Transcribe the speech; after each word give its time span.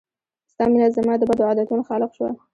ستا 0.51 0.63
مينه 0.71 0.87
زما 0.97 1.13
د 1.17 1.21
بدو 1.29 1.43
عادتونو 1.49 1.87
خالق 1.89 2.11
شوه 2.17 2.31